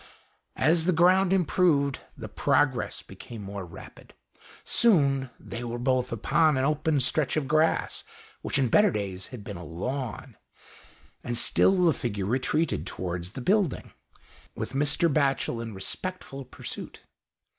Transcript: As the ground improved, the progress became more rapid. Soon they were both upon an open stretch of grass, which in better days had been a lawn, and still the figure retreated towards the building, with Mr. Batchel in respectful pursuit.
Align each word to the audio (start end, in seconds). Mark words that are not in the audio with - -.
As 0.57 0.85
the 0.85 0.93
ground 0.93 1.31
improved, 1.31 1.99
the 2.17 2.27
progress 2.27 3.03
became 3.03 3.43
more 3.43 3.63
rapid. 3.67 4.15
Soon 4.63 5.29
they 5.39 5.63
were 5.63 5.77
both 5.77 6.11
upon 6.11 6.57
an 6.57 6.65
open 6.65 6.99
stretch 6.99 7.37
of 7.37 7.47
grass, 7.47 8.03
which 8.41 8.57
in 8.57 8.67
better 8.67 8.89
days 8.89 9.27
had 9.27 9.43
been 9.43 9.57
a 9.57 9.63
lawn, 9.63 10.37
and 11.23 11.37
still 11.37 11.85
the 11.85 11.93
figure 11.93 12.25
retreated 12.25 12.87
towards 12.87 13.33
the 13.33 13.41
building, 13.41 13.91
with 14.55 14.73
Mr. 14.73 15.07
Batchel 15.07 15.61
in 15.61 15.75
respectful 15.75 16.45
pursuit. 16.45 17.01